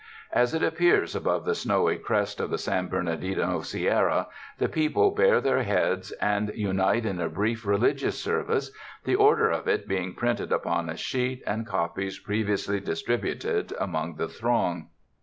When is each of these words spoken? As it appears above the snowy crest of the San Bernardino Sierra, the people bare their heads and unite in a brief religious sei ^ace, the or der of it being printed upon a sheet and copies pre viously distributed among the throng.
As 0.31 0.55
it 0.55 0.63
appears 0.63 1.15
above 1.15 1.45
the 1.45 1.53
snowy 1.53 1.95
crest 1.99 2.39
of 2.39 2.49
the 2.49 2.57
San 2.57 2.87
Bernardino 2.87 3.61
Sierra, 3.61 4.29
the 4.57 4.67
people 4.67 5.11
bare 5.11 5.39
their 5.39 5.61
heads 5.61 6.11
and 6.13 6.51
unite 6.55 7.05
in 7.05 7.19
a 7.21 7.29
brief 7.29 7.67
religious 7.67 8.19
sei 8.19 8.31
^ace, 8.31 8.71
the 9.03 9.13
or 9.13 9.35
der 9.35 9.51
of 9.51 9.67
it 9.67 9.87
being 9.87 10.15
printed 10.15 10.51
upon 10.51 10.89
a 10.89 10.97
sheet 10.97 11.43
and 11.45 11.67
copies 11.67 12.17
pre 12.17 12.43
viously 12.43 12.83
distributed 12.83 13.73
among 13.79 14.15
the 14.15 14.27
throng. 14.27 14.87